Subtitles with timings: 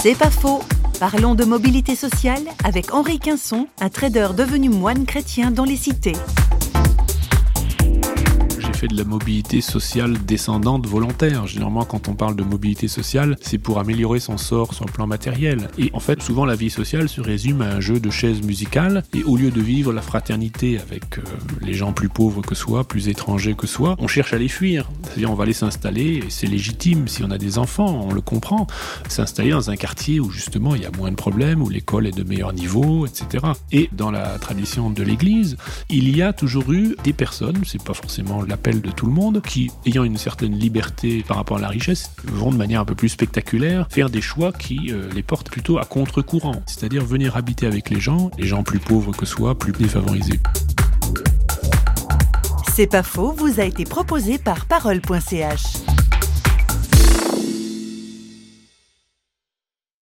[0.00, 0.62] C'est pas faux.
[1.00, 6.14] Parlons de mobilité sociale avec Henri Quinson, un trader devenu moine chrétien dans les cités
[8.78, 11.48] fait de la mobilité sociale descendante volontaire.
[11.48, 15.08] Généralement, quand on parle de mobilité sociale, c'est pour améliorer son sort sur le plan
[15.08, 15.68] matériel.
[15.78, 19.02] Et en fait, souvent, la vie sociale se résume à un jeu de chaises musicales.
[19.14, 21.22] Et au lieu de vivre la fraternité avec euh,
[21.60, 24.88] les gens plus pauvres que soi, plus étrangers que soi, on cherche à les fuir.
[25.02, 27.08] C'est-à-dire, on va aller s'installer, et c'est légitime.
[27.08, 28.68] Si on a des enfants, on le comprend.
[29.08, 32.16] S'installer dans un quartier où justement il y a moins de problèmes, où l'école est
[32.16, 33.44] de meilleur niveau, etc.
[33.72, 35.56] Et dans la tradition de l'Église,
[35.90, 38.40] il y a toujours eu des personnes, c'est pas forcément
[38.76, 42.50] de tout le monde, qui, ayant une certaine liberté par rapport à la richesse, vont
[42.50, 45.84] de manière un peu plus spectaculaire faire des choix qui euh, les portent plutôt à
[45.84, 50.40] contre-courant, c'est-à-dire venir habiter avec les gens, les gens plus pauvres que soi, plus défavorisés.
[52.74, 55.87] C'est pas faux, vous a été proposé par parole.ch.